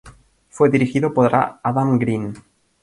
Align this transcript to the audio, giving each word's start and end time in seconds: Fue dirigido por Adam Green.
Fue 0.49 0.67
dirigido 0.71 1.13
por 1.13 1.29
Adam 1.61 1.99
Green. 1.99 2.33